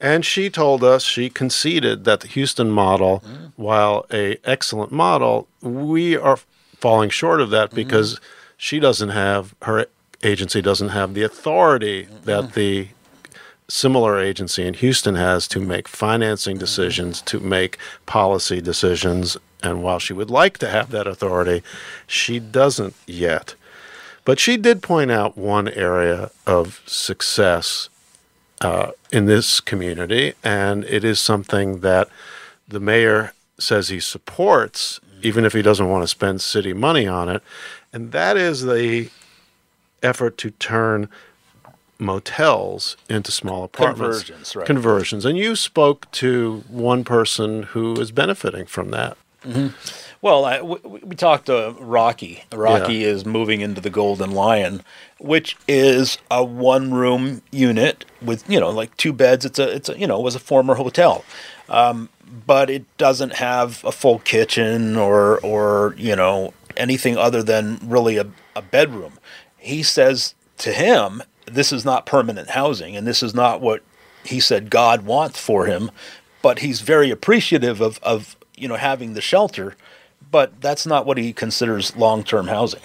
And 0.00 0.24
she 0.24 0.48
told 0.48 0.82
us 0.82 1.02
she 1.02 1.28
conceded 1.28 2.04
that 2.04 2.20
the 2.20 2.28
Houston 2.28 2.70
model, 2.70 3.22
mm. 3.26 3.52
while 3.56 4.06
a 4.10 4.38
excellent 4.44 4.90
model, 4.90 5.48
we 5.60 6.16
are 6.16 6.38
falling 6.80 7.10
short 7.10 7.42
of 7.42 7.50
that 7.50 7.66
mm-hmm. 7.66 7.76
because 7.76 8.18
she 8.56 8.78
doesn't 8.78 9.10
have 9.10 9.54
her 9.62 9.86
agency 10.22 10.62
doesn't 10.62 10.88
have 10.90 11.14
the 11.14 11.22
authority 11.22 12.08
that 12.24 12.54
the 12.54 12.88
similar 13.68 14.18
agency 14.18 14.66
in 14.66 14.74
Houston 14.74 15.16
has 15.16 15.48
to 15.48 15.60
make 15.60 15.88
financing 15.88 16.56
decisions, 16.56 17.20
to 17.22 17.40
make 17.40 17.78
policy 18.06 18.60
decisions. 18.60 19.36
And 19.62 19.82
while 19.82 19.98
she 19.98 20.12
would 20.12 20.30
like 20.30 20.58
to 20.58 20.68
have 20.68 20.90
that 20.90 21.06
authority, 21.06 21.62
she 22.06 22.38
doesn't 22.38 22.94
yet. 23.06 23.54
But 24.24 24.38
she 24.38 24.56
did 24.56 24.82
point 24.82 25.10
out 25.10 25.36
one 25.36 25.68
area 25.68 26.30
of 26.46 26.82
success 26.86 27.88
uh, 28.60 28.92
in 29.12 29.26
this 29.26 29.60
community, 29.60 30.34
and 30.42 30.84
it 30.84 31.04
is 31.04 31.20
something 31.20 31.80
that 31.80 32.08
the 32.66 32.80
mayor 32.80 33.34
says 33.58 33.88
he 33.88 34.00
supports, 34.00 35.00
even 35.22 35.44
if 35.44 35.52
he 35.52 35.62
doesn't 35.62 35.88
want 35.88 36.02
to 36.02 36.08
spend 36.08 36.40
city 36.40 36.72
money 36.72 37.06
on 37.06 37.28
it, 37.28 37.42
and 37.96 38.12
that 38.12 38.36
is 38.36 38.62
the 38.62 39.08
effort 40.02 40.36
to 40.38 40.50
turn 40.52 41.08
motels 41.98 42.96
into 43.08 43.32
small 43.32 43.64
apartments. 43.64 44.18
Conversions, 44.24 44.54
right. 44.56 44.66
Conversions. 44.66 45.24
And 45.24 45.38
you 45.38 45.56
spoke 45.56 46.10
to 46.12 46.62
one 46.68 47.04
person 47.04 47.62
who 47.64 47.98
is 47.98 48.10
benefiting 48.12 48.66
from 48.66 48.90
that. 48.90 49.16
Well, 50.20 50.44
I, 50.44 50.60
we, 50.60 50.76
we 51.04 51.14
talked 51.16 51.46
to 51.46 51.74
Rocky. 51.80 52.42
Rocky 52.52 52.94
Yeah. 52.96 53.06
is 53.08 53.24
moving 53.24 53.60
into 53.60 53.80
the 53.80 53.90
Golden 53.90 54.32
Lion, 54.32 54.82
which 55.18 55.56
is 55.68 56.18
a 56.30 56.44
one-room 56.44 57.40
unit 57.52 58.04
with 58.20 58.48
you 58.50 58.58
know 58.60 58.70
like 58.70 58.94
two 58.96 59.12
beds. 59.12 59.44
It's 59.44 59.58
a 59.60 59.72
it's 59.72 59.88
a 59.88 59.96
you 59.98 60.06
know 60.06 60.18
it 60.18 60.22
was 60.24 60.34
a 60.34 60.40
former 60.40 60.74
hotel, 60.74 61.24
um, 61.68 62.08
but 62.44 62.68
it 62.68 62.84
doesn't 62.98 63.34
have 63.34 63.84
a 63.84 63.92
full 63.92 64.18
kitchen 64.18 64.96
or 64.96 65.38
or 65.44 65.94
you 65.96 66.16
know 66.16 66.52
anything 66.76 67.16
other 67.16 67.42
than 67.42 67.78
really 67.82 68.16
a, 68.16 68.26
a 68.54 68.62
bedroom. 68.62 69.18
He 69.56 69.82
says 69.82 70.34
to 70.58 70.72
him, 70.72 71.22
this 71.46 71.72
is 71.72 71.84
not 71.84 72.06
permanent 72.06 72.50
housing, 72.50 72.96
and 72.96 73.06
this 73.06 73.22
is 73.22 73.34
not 73.34 73.60
what 73.60 73.82
he 74.24 74.40
said 74.40 74.70
God 74.70 75.02
wants 75.02 75.40
for 75.40 75.66
him. 75.66 75.90
But 76.42 76.60
he's 76.60 76.80
very 76.80 77.10
appreciative 77.10 77.80
of 77.80 77.98
of 78.02 78.36
you 78.56 78.68
know 78.68 78.76
having 78.76 79.14
the 79.14 79.20
shelter 79.20 79.76
but 80.30 80.60
that's 80.60 80.86
not 80.86 81.06
what 81.06 81.18
he 81.18 81.32
considers 81.32 81.96
long-term 81.96 82.48
housing. 82.48 82.82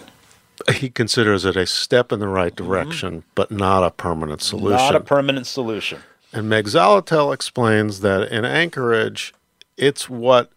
He 0.74 0.90
considers 0.90 1.44
it 1.44 1.56
a 1.56 1.66
step 1.66 2.12
in 2.12 2.20
the 2.20 2.28
right 2.28 2.54
mm-hmm. 2.54 2.66
direction, 2.66 3.24
but 3.36 3.52
not 3.52 3.84
a 3.84 3.92
permanent 3.92 4.42
solution. 4.42 4.78
Not 4.78 4.96
a 4.96 5.00
permanent 5.00 5.48
solution. 5.48 6.02
And 6.34 6.48
Meg 6.48 6.66
Zaletel 6.66 7.34
explains 7.34 8.02
that 8.02 8.32
in 8.32 8.46
Anchorage, 8.46 9.34
it's 9.76 10.10
what 10.10 10.52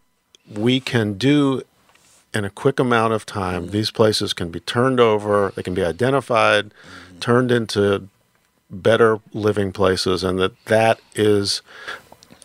we 0.49 0.79
can 0.79 1.17
do 1.17 1.63
in 2.35 2.43
a 2.43 2.49
quick 2.49 2.79
amount 2.79 3.13
of 3.13 3.25
time. 3.25 3.69
These 3.69 3.91
places 3.91 4.33
can 4.33 4.51
be 4.51 4.59
turned 4.59 4.99
over, 4.99 5.53
they 5.55 5.63
can 5.63 5.73
be 5.73 5.83
identified, 5.83 6.73
turned 7.19 7.51
into 7.51 8.09
better 8.69 9.19
living 9.33 9.71
places, 9.71 10.23
and 10.23 10.37
that 10.39 10.65
that 10.65 10.99
is 11.15 11.61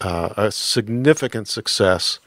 uh, 0.00 0.30
a 0.36 0.52
significant 0.52 1.48
success 1.48 2.20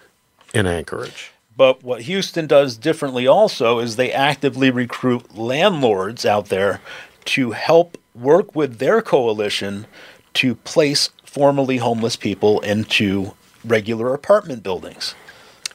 in 0.54 0.68
Anchorage. 0.68 1.32
But 1.56 1.84
what 1.84 2.02
Houston 2.02 2.48
does 2.48 2.78
differently 2.78 3.28
also 3.28 3.80
is 3.80 3.96
they 3.96 4.12
actively 4.12 4.70
recruit 4.70 5.36
landlords 5.38 6.26
out 6.26 6.50
there 6.50 6.82
to 7.26 7.52
help 7.52 7.98
work 8.14 8.56
with 8.56 8.80
their 8.80 9.02
coalition 9.02 9.86
to 10.34 10.56
place 10.56 11.10
formerly 11.24 11.78
homeless 11.78 12.16
people 12.16 12.60
into 12.62 13.34
regular 13.64 14.14
apartment 14.14 14.64
buildings. 14.64 15.16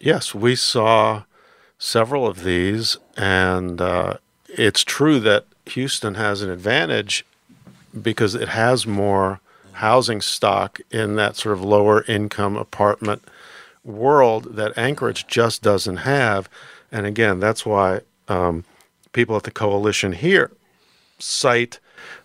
Yes, 0.01 0.35
we 0.35 0.55
saw 0.55 1.23
several 1.79 2.27
of 2.27 2.43
these, 2.43 2.97
and 3.17 3.81
uh, 3.81 4.19
it's 4.49 4.85
true 4.85 5.21
that 5.21 5.47
Houston 5.67 6.15
has 6.15 6.43
an 6.43 6.51
advantage 6.51 7.25
because 8.01 8.35
it 8.35 8.49
has 8.49 8.87
more 8.87 9.41
housing 9.75 10.21
stock 10.21 10.81
in 10.91 11.15
that 11.17 11.37
sort 11.37 11.57
of 11.57 11.63
lower 11.63 12.05
income 12.09 12.57
apartment 12.57 13.23
world 13.85 14.57
that 14.57 14.77
Anchorage 14.77 15.27
just 15.27 15.63
doesn't 15.63 15.99
have. 15.99 16.49
And 16.91 17.07
again, 17.07 17.39
that's 17.39 17.65
why 17.65 18.01
um, 18.27 18.65
people 19.13 19.37
at 19.37 19.45
the 19.45 19.51
coalition 19.51 20.13
here 20.13 20.51
cite 21.19 21.79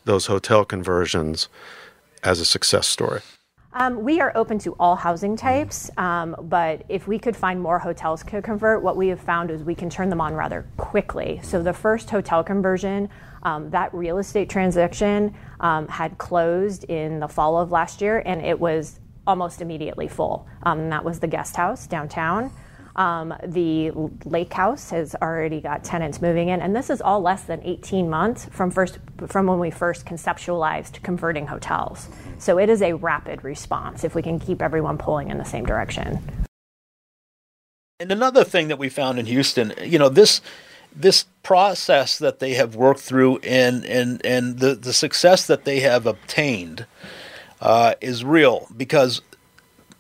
those 0.06 0.26
hotel 0.26 0.66
conversions 0.66 1.48
as 2.24 2.40
a 2.40 2.46
success 2.46 2.88
story. 2.88 3.22
Um, 3.76 4.04
we 4.04 4.22
are 4.22 4.32
open 4.36 4.60
to 4.60 4.76
all 4.80 4.96
housing 4.96 5.36
types, 5.36 5.90
um, 5.98 6.36
but 6.44 6.84
if 6.90 7.08
we 7.08 7.18
could 7.18 7.36
find 7.36 7.60
more 7.60 7.80
hotels 7.80 8.24
to 8.24 8.40
convert, 8.40 8.84
what 8.84 8.96
we 8.96 9.08
have 9.08 9.20
found 9.20 9.50
is 9.50 9.64
we 9.64 9.74
can 9.74 9.90
turn 9.90 10.10
them 10.10 10.22
on 10.22 10.36
rather 10.36 10.68
quickly. 10.78 11.40
So 11.42 11.64
the 11.64 11.74
first 11.74 12.12
hotel 12.12 12.44
conversion, 12.44 13.10
um, 13.42 13.72
that 13.72 13.92
real 13.92 14.20
estate 14.20 14.48
transaction 14.48 15.34
um, 15.60 15.88
had 15.88 16.20
closed 16.20 16.84
in 16.84 17.20
the 17.20 17.28
fall 17.28 17.58
of 17.58 17.72
last 17.72 18.00
year, 18.00 18.22
and 18.28 18.46
it 18.46 18.60
was 18.60 19.00
almost 19.26 19.60
immediately 19.60 20.08
full. 20.08 20.48
Um, 20.62 20.92
that 20.92 21.04
was 21.04 21.20
the 21.20 21.28
guest 21.28 21.56
house 21.56 21.88
downtown. 21.88 22.52
Um, 22.96 23.34
the 23.44 23.92
lake 24.26 24.54
house 24.54 24.92
has 24.92 25.16
already 25.16 25.62
got 25.62 25.84
tenants 25.84 26.22
moving 26.22 26.50
in, 26.50 26.62
and 26.62 26.76
this 26.76 26.90
is 26.90 27.02
all 27.02 27.22
less 27.22 27.44
than 27.44 27.62
18 27.64 28.10
months 28.10 28.46
from 28.52 28.70
first 28.70 29.00
from 29.28 29.48
when 29.48 29.60
we 29.60 29.72
first 29.72 30.06
conceptualized 30.06 31.02
converting 31.02 31.48
hotels. 31.48 32.08
So 32.38 32.60
it 32.60 32.70
is 32.70 32.82
a 32.82 32.94
rapid 32.94 33.44
response 33.44 34.04
if 34.04 34.14
we 34.14 34.22
can 34.22 34.40
keep 34.40 34.62
everyone 34.62 34.98
pulling 34.98 35.30
in 35.30 35.38
the 35.38 35.46
same 35.46 35.66
direction. 35.66 36.20
And 38.00 38.12
another 38.12 38.44
thing 38.44 38.68
that 38.68 38.78
we 38.78 38.90
found 38.90 39.18
in 39.18 39.26
Houston, 39.26 39.74
you 39.84 39.98
know, 39.98 40.10
this 40.10 40.42
this 40.96 41.26
process 41.42 42.20
that 42.20 42.40
they 42.40 42.54
have 42.54 42.76
worked 42.76 43.00
through 43.00 43.38
and 43.40 43.84
and 43.86 44.24
and 44.26 44.60
the 44.60 44.76
the 44.76 44.94
success 44.94 45.48
that 45.48 45.64
they 45.64 45.80
have 45.80 46.06
obtained 46.06 46.86
uh, 47.62 47.96
is 48.02 48.24
real 48.24 48.68
because 48.76 49.22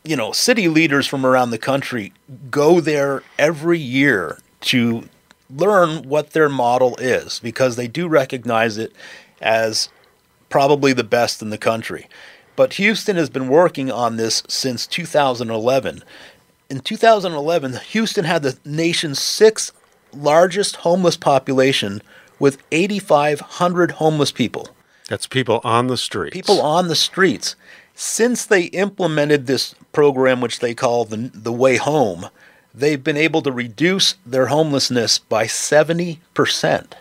you 0.03 0.15
know 0.15 0.31
city 0.31 0.67
leaders 0.67 1.07
from 1.07 1.25
around 1.25 1.49
the 1.51 1.57
country 1.57 2.11
go 2.49 2.79
there 2.79 3.23
every 3.37 3.79
year 3.79 4.37
to 4.61 5.07
learn 5.49 6.07
what 6.07 6.31
their 6.31 6.49
model 6.49 6.95
is 6.97 7.39
because 7.39 7.75
they 7.75 7.87
do 7.87 8.07
recognize 8.07 8.77
it 8.77 8.93
as 9.41 9.89
probably 10.49 10.93
the 10.93 11.03
best 11.03 11.41
in 11.41 11.49
the 11.49 11.57
country. 11.57 12.07
But 12.55 12.73
Houston 12.73 13.15
has 13.15 13.29
been 13.29 13.47
working 13.47 13.91
on 13.91 14.17
this 14.17 14.43
since 14.47 14.85
2011. 14.87 16.03
In 16.69 16.79
2011, 16.79 17.73
Houston 17.89 18.25
had 18.25 18.43
the 18.43 18.57
nation's 18.63 19.19
sixth 19.19 19.71
largest 20.13 20.77
homeless 20.77 21.17
population 21.17 22.01
with 22.39 22.61
8,500 22.71 23.91
homeless 23.91 24.31
people. 24.31 24.69
That's 25.13 25.27
people 25.27 25.61
on 25.63 25.85
the 25.85 25.95
streets. 25.95 26.33
People 26.33 26.59
on 26.59 26.87
the 26.87 26.95
streets. 26.95 27.55
Since 27.93 28.47
they 28.47 28.63
implemented 28.63 29.45
this 29.45 29.75
program, 29.91 30.41
which 30.41 30.57
they 30.57 30.73
call 30.73 31.05
the, 31.05 31.29
the 31.31 31.53
Way 31.53 31.77
Home, 31.77 32.29
they've 32.73 33.03
been 33.03 33.15
able 33.15 33.43
to 33.43 33.51
reduce 33.51 34.15
their 34.25 34.47
homelessness 34.47 35.19
by 35.19 35.45
70%. 35.45 36.93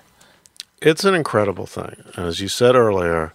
It's 0.82 1.04
an 1.06 1.14
incredible 1.14 1.64
thing. 1.64 2.04
As 2.14 2.38
you 2.40 2.48
said 2.48 2.76
earlier, 2.76 3.32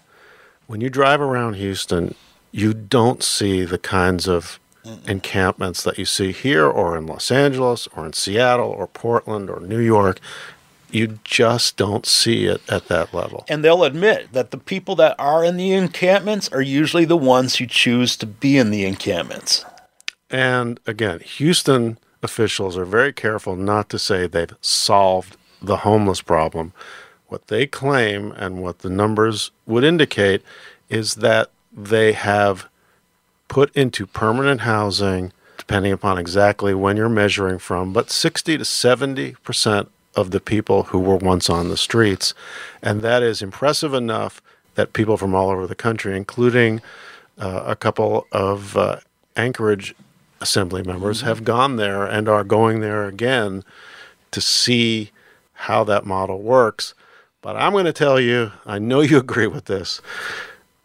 when 0.68 0.80
you 0.80 0.92
drive 0.92 1.22
around 1.22 1.56
Houston, 1.56 2.14
you 2.52 2.76
don't 2.76 3.24
see 3.24 3.66
the 3.66 3.80
kinds 3.80 4.28
of 4.28 4.60
encampments 5.08 5.82
that 5.82 5.98
you 5.98 6.06
see 6.06 6.32
here 6.32 6.68
or 6.68 6.96
in 6.96 7.08
Los 7.08 7.32
Angeles 7.32 7.88
or 7.96 8.06
in 8.06 8.14
Seattle 8.14 8.70
or 8.70 8.86
Portland 8.86 9.50
or 9.50 9.60
New 9.60 9.80
York. 9.80 10.20
You 10.90 11.20
just 11.24 11.76
don't 11.76 12.06
see 12.06 12.46
it 12.46 12.62
at 12.70 12.88
that 12.88 13.14
level. 13.14 13.46
And 13.50 13.64
they'll 13.64 13.84
admit 13.84 14.32
that 14.32 14.52
the 14.52 14.58
people 14.58 14.96
that 14.96 15.16
are 15.20 15.44
in 15.44 15.58
the 15.58 15.74
encampments 15.74 16.50
are 16.50 16.62
usually 16.62 17.06
the 17.06 17.18
ones 17.18 17.58
who 17.58 17.66
choose 17.66 18.16
to 18.18 18.26
be 18.26 18.58
in 18.58 18.72
the 18.72 18.86
encampments. 18.86 19.66
And 20.30 20.80
again, 20.86 21.20
Houston 21.20 21.98
officials 22.24 22.78
are 22.78 22.86
very 22.86 23.14
careful 23.14 23.56
not 23.56 23.90
to 23.90 24.00
say 24.00 24.28
they've 24.28 24.56
solved 24.62 25.38
the 25.62 25.78
homeless 25.78 26.22
problem. 26.22 26.74
What 27.28 27.48
they 27.48 27.68
claim 27.68 28.32
and 28.32 28.62
what 28.62 28.80
the 28.80 28.90
numbers 28.90 29.52
would 29.66 29.84
indicate 29.84 30.42
is 30.90 31.16
that 31.16 31.50
they 31.72 32.14
have 32.14 32.70
put 33.48 33.76
into 33.76 34.06
permanent 34.06 34.62
housing, 34.62 35.32
depending 35.58 35.92
upon 35.92 36.18
exactly 36.18 36.74
when 36.74 36.98
you're 36.98 37.10
measuring 37.10 37.60
from, 37.60 37.94
but 37.94 38.10
60 38.10 38.58
to 38.58 38.66
70 38.66 39.36
percent 39.44 39.90
of 40.18 40.32
the 40.32 40.42
people 40.42 40.84
who 40.84 41.00
were 41.00 41.16
once 41.16 41.50
on 41.50 41.70
the 41.70 41.78
streets. 41.78 42.34
And 42.82 43.02
that 43.04 43.24
is 43.24 43.42
impressive 43.42 43.94
enough 43.94 44.42
that 44.76 44.94
people 44.94 45.16
from 45.16 45.34
all 45.34 45.50
over 45.50 45.68
the 45.68 45.76
country, 45.76 46.18
including 46.18 46.82
uh, 47.38 47.64
a 47.66 47.76
couple 47.76 48.26
of 48.32 48.76
uh, 48.76 48.98
Anchorage 49.36 49.96
assembly 50.42 50.82
members, 50.84 51.22
have 51.22 51.44
gone 51.44 51.76
there 51.76 52.06
and 52.06 52.28
are 52.28 52.44
going 52.44 52.82
there 52.82 53.06
again 53.06 53.64
to 54.32 54.42
see 54.42 55.12
how 55.54 55.84
that 55.84 56.06
model 56.06 56.42
works. 56.42 56.94
But 57.42 57.56
I'm 57.56 57.72
going 57.72 57.86
to 57.86 57.94
tell 57.94 58.20
you, 58.20 58.52
I 58.66 58.80
know 58.80 59.02
you 59.02 59.18
agree 59.26 59.48
with 59.48 59.66
this. 59.66 60.02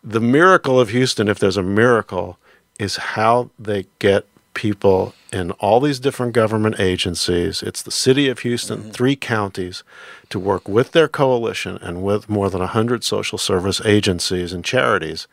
The 0.05 0.21
miracle 0.21 0.79
of 0.79 0.91
Houston, 0.91 1.29
if 1.29 1.39
there's 1.39 1.57
a 1.57 1.63
miracle, 1.63 2.39
is 2.79 2.97
how 2.97 3.51
they 3.59 3.87
get 3.99 4.27
people 4.55 5.15
in 5.33 5.51
all 5.53 5.81
these 5.81 6.01
different 6.01 6.33
government 6.33 6.79
agencies. 6.79 7.63
It's 7.63 7.83
the 7.83 7.91
city 7.91 8.29
of 8.29 8.41
Houston, 8.41 8.81
mm-hmm. 8.81 8.91
three 8.91 9.17
counties, 9.17 9.83
to 10.31 10.39
work 10.39 10.69
with 10.69 10.93
their 10.93 11.09
coalition 11.09 11.79
and 11.81 12.03
with 12.03 12.29
more 12.29 12.51
than 12.51 12.61
100 12.61 13.05
social 13.05 13.39
service 13.39 13.81
agencies 13.85 14.53
and 14.53 14.65
charities, 14.65 15.27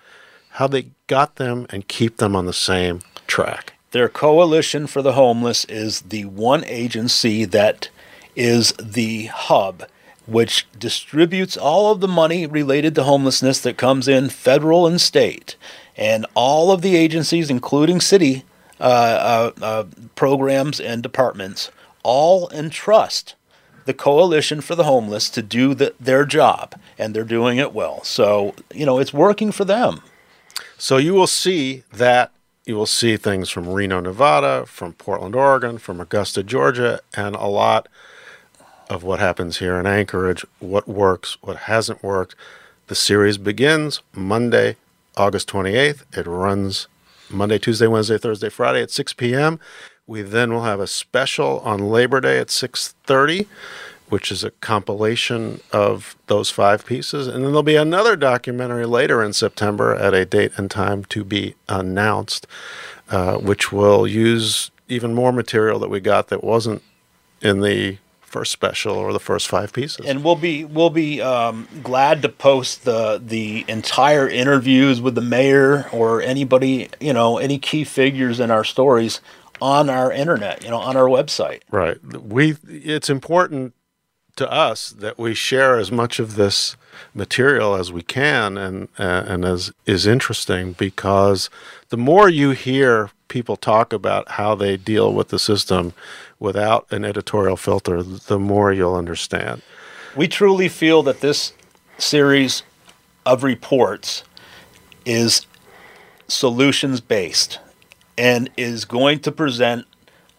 how 0.52 0.68
they 0.68 0.88
got 1.08 1.36
them 1.36 1.68
and 1.70 1.88
keep 1.88 2.18
them 2.18 2.36
on 2.36 2.46
the 2.46 2.54
same 2.54 3.02
track. 3.28 3.74
Their 3.92 4.10
coalition 4.10 4.88
for 4.88 5.02
the 5.02 5.14
homeless 5.14 5.66
is 5.66 6.02
the 6.02 6.26
one 6.26 6.64
agency 6.66 7.46
that 7.46 7.90
is 8.36 8.74
the 8.74 9.26
hub 9.26 9.84
which 10.30 10.68
distributes 10.78 11.58
all 11.58 11.92
of 11.92 12.00
the 12.00 12.08
money 12.08 12.46
related 12.46 12.94
to 12.96 13.04
homelessness 13.04 13.60
that 13.62 13.78
comes 13.78 14.08
in 14.08 14.30
federal 14.30 14.86
and 14.86 15.02
state. 15.02 15.56
And 15.98 16.26
all 16.36 16.72
of 16.72 16.82
the 16.82 16.96
agencies, 16.96 17.50
including 17.50 18.00
city 18.00 18.46
Uh, 18.80 19.52
uh, 19.60 19.66
uh, 19.66 19.84
programs 20.16 20.80
and 20.80 21.04
departments, 21.04 21.70
all 22.04 22.50
entrust 22.52 23.36
the 23.86 23.94
Coalition 23.94 24.62
for 24.62 24.76
the 24.76 24.86
Homeless 24.86 25.30
to 25.32 25.42
do 25.42 25.74
the, 25.74 25.94
their 26.00 26.24
job, 26.24 26.76
and 26.98 27.14
they're 27.14 27.24
doing 27.24 27.58
it 27.58 27.74
well. 27.74 28.04
So, 28.04 28.56
you 28.74 28.86
know, 28.86 29.00
it's 29.00 29.14
working 29.14 29.52
for 29.52 29.66
them. 29.66 30.02
So 30.78 30.98
you 30.98 31.14
will 31.14 31.28
see 31.28 31.84
that 31.92 32.32
you 32.66 32.76
will 32.76 32.86
see 32.86 33.18
things 33.18 33.50
from 33.50 33.68
Reno, 33.68 34.00
Nevada, 34.00 34.66
from 34.68 34.94
Portland, 34.94 35.36
Oregon, 35.36 35.80
from 35.80 36.00
Augusta, 36.00 36.44
Georgia, 36.44 37.00
and 37.16 37.36
a 37.36 37.48
lot 37.48 37.88
of 38.90 39.04
what 39.04 39.20
happens 39.20 39.58
here 39.58 39.80
in 39.80 39.88
Anchorage, 39.88 40.46
what 40.60 40.88
works, 40.88 41.38
what 41.42 41.58
hasn't 41.58 42.04
worked. 42.04 42.36
The 42.88 42.96
series 42.96 43.40
begins 43.40 44.02
Monday, 44.14 44.76
August 45.18 45.50
28th. 45.50 46.04
It 46.16 46.28
runs 46.28 46.88
Monday, 47.30 47.60
Tuesday, 47.60 47.88
Wednesday, 47.88 48.18
Thursday, 48.18 48.50
Friday 48.50 48.82
at 48.82 48.92
6 48.92 49.14
p.m. 49.14 49.60
We 50.08 50.22
then 50.22 50.52
will 50.52 50.64
have 50.64 50.80
a 50.80 50.88
special 50.88 51.60
on 51.60 51.90
Labor 51.90 52.20
Day 52.20 52.40
at 52.40 52.48
6:30, 52.48 53.46
which 54.10 54.32
is 54.32 54.44
a 54.44 54.52
compilation 54.52 55.62
of 55.72 56.16
those 56.26 56.50
five 56.50 56.86
pieces, 56.86 57.28
and 57.28 57.38
then 57.38 57.52
there'll 57.52 57.62
be 57.62 57.76
another 57.76 58.16
documentary 58.16 58.88
later 58.88 59.22
in 59.24 59.34
September 59.34 59.94
at 59.94 60.16
a 60.16 60.26
date 60.26 60.52
and 60.58 60.72
time 60.72 61.06
to 61.06 61.24
be 61.24 61.54
announced, 61.68 62.48
uh, 63.12 63.36
which 63.38 63.72
will 63.72 64.08
use 64.08 64.72
even 64.88 65.14
more 65.14 65.32
material 65.32 65.78
that 65.78 65.90
we 65.90 66.00
got 66.00 66.30
that 66.30 66.44
wasn't 66.44 66.82
in 67.42 67.62
the 67.62 67.98
first 68.30 68.52
special 68.52 68.96
or 68.96 69.12
the 69.12 69.20
first 69.20 69.48
five 69.48 69.74
pieces. 69.74 70.06
And 70.06 70.24
we'll 70.24 70.36
be 70.36 70.64
we'll 70.64 70.90
be 70.90 71.22
um, 71.22 71.68
glad 71.84 72.22
to 72.22 72.30
post 72.30 72.86
the 72.86 73.22
the 73.24 73.66
entire 73.68 74.28
interviews 74.28 75.02
with 75.02 75.16
the 75.16 75.22
mayor 75.22 75.90
or 75.92 76.22
anybody 76.22 76.90
you 77.00 77.14
know 77.14 77.38
any 77.38 77.60
key 77.60 77.84
figures 77.84 78.40
in 78.40 78.52
our 78.52 78.64
stories 78.64 79.22
on 79.62 79.90
our 79.90 80.12
internet, 80.12 80.64
you 80.64 80.70
know, 80.70 80.78
on 80.78 80.96
our 80.96 81.08
website. 81.08 81.62
Right. 81.72 81.98
We 82.04 82.56
it's 82.68 83.10
important 83.10 83.74
to 84.36 84.50
us 84.50 84.92
that 84.92 85.18
we 85.18 85.34
share 85.34 85.78
as 85.78 85.92
much 85.92 86.20
of 86.20 86.36
this 86.36 86.78
material 87.14 87.76
as 87.76 87.92
we 87.92 88.02
can 88.02 88.58
and 88.58 88.88
uh, 88.98 89.24
and 89.28 89.44
as 89.44 89.72
is 89.86 90.08
interesting 90.08 90.74
because 90.74 91.50
the 91.90 91.98
more 91.98 92.30
you 92.30 92.52
hear 92.52 93.12
people 93.30 93.56
talk 93.56 93.94
about 93.94 94.32
how 94.32 94.56
they 94.56 94.76
deal 94.76 95.14
with 95.14 95.30
the 95.30 95.40
system 95.40 95.94
without 96.40 96.92
an 96.92 97.06
editorial 97.06 97.56
filter, 97.56 98.04
the 98.04 98.40
more 98.40 98.74
you'll 98.74 98.96
understand. 98.96 99.62
We 100.16 100.28
truly 100.28 100.68
feel 100.68 101.04
that 101.04 101.22
this 101.22 101.54
series 101.98 102.64
of 103.26 103.44
reports 103.44 104.24
is 105.06 105.46
solutions 106.28 107.02
based 107.02 107.60
and 108.18 108.50
is 108.58 108.86
going 108.86 109.20
to 109.20 109.32
present 109.32 109.86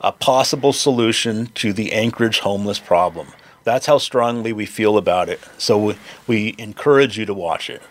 a 0.01 0.13
possible 0.13 0.73
solution 0.73 1.47
to 1.55 1.73
the 1.73 1.93
Anchorage 1.93 2.41
homeless 2.41 2.79
problem. 2.79 3.29
That's 3.65 3.87
how 3.87 3.99
strongly 3.99 4.53
we 4.53 4.67
feel 4.67 4.97
about 4.97 5.29
it. 5.29 5.41
So 5.59 5.79
we, 5.79 5.97
we 6.27 6.55
encourage 6.59 7.19
you 7.19 7.27
to 7.27 7.35
watch 7.35 7.69
it. 7.69 7.83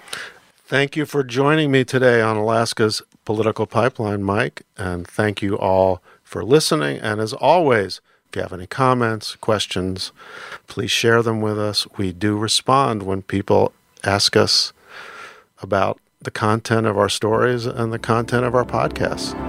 Thank 0.65 0.95
you 0.95 1.05
for 1.05 1.23
joining 1.23 1.71
me 1.71 1.83
today 1.83 2.21
on 2.21 2.37
Alaska's 2.37 3.01
Political 3.29 3.67
Pipeline, 3.67 4.23
Mike. 4.23 4.63
And 4.75 5.07
thank 5.07 5.43
you 5.43 5.55
all 5.55 6.01
for 6.23 6.43
listening. 6.43 6.97
And 6.97 7.21
as 7.21 7.31
always, 7.31 8.01
if 8.27 8.35
you 8.35 8.41
have 8.41 8.51
any 8.51 8.65
comments, 8.65 9.35
questions, 9.35 10.11
please 10.65 10.89
share 10.89 11.21
them 11.21 11.39
with 11.39 11.59
us. 11.59 11.85
We 11.95 12.11
do 12.11 12.35
respond 12.35 13.03
when 13.03 13.21
people 13.21 13.71
ask 14.03 14.35
us 14.35 14.73
about 15.61 15.99
the 16.19 16.31
content 16.31 16.87
of 16.87 16.97
our 16.97 17.07
stories 17.07 17.67
and 17.67 17.93
the 17.93 17.99
content 17.99 18.45
of 18.45 18.55
our 18.55 18.65
podcasts. 18.65 19.48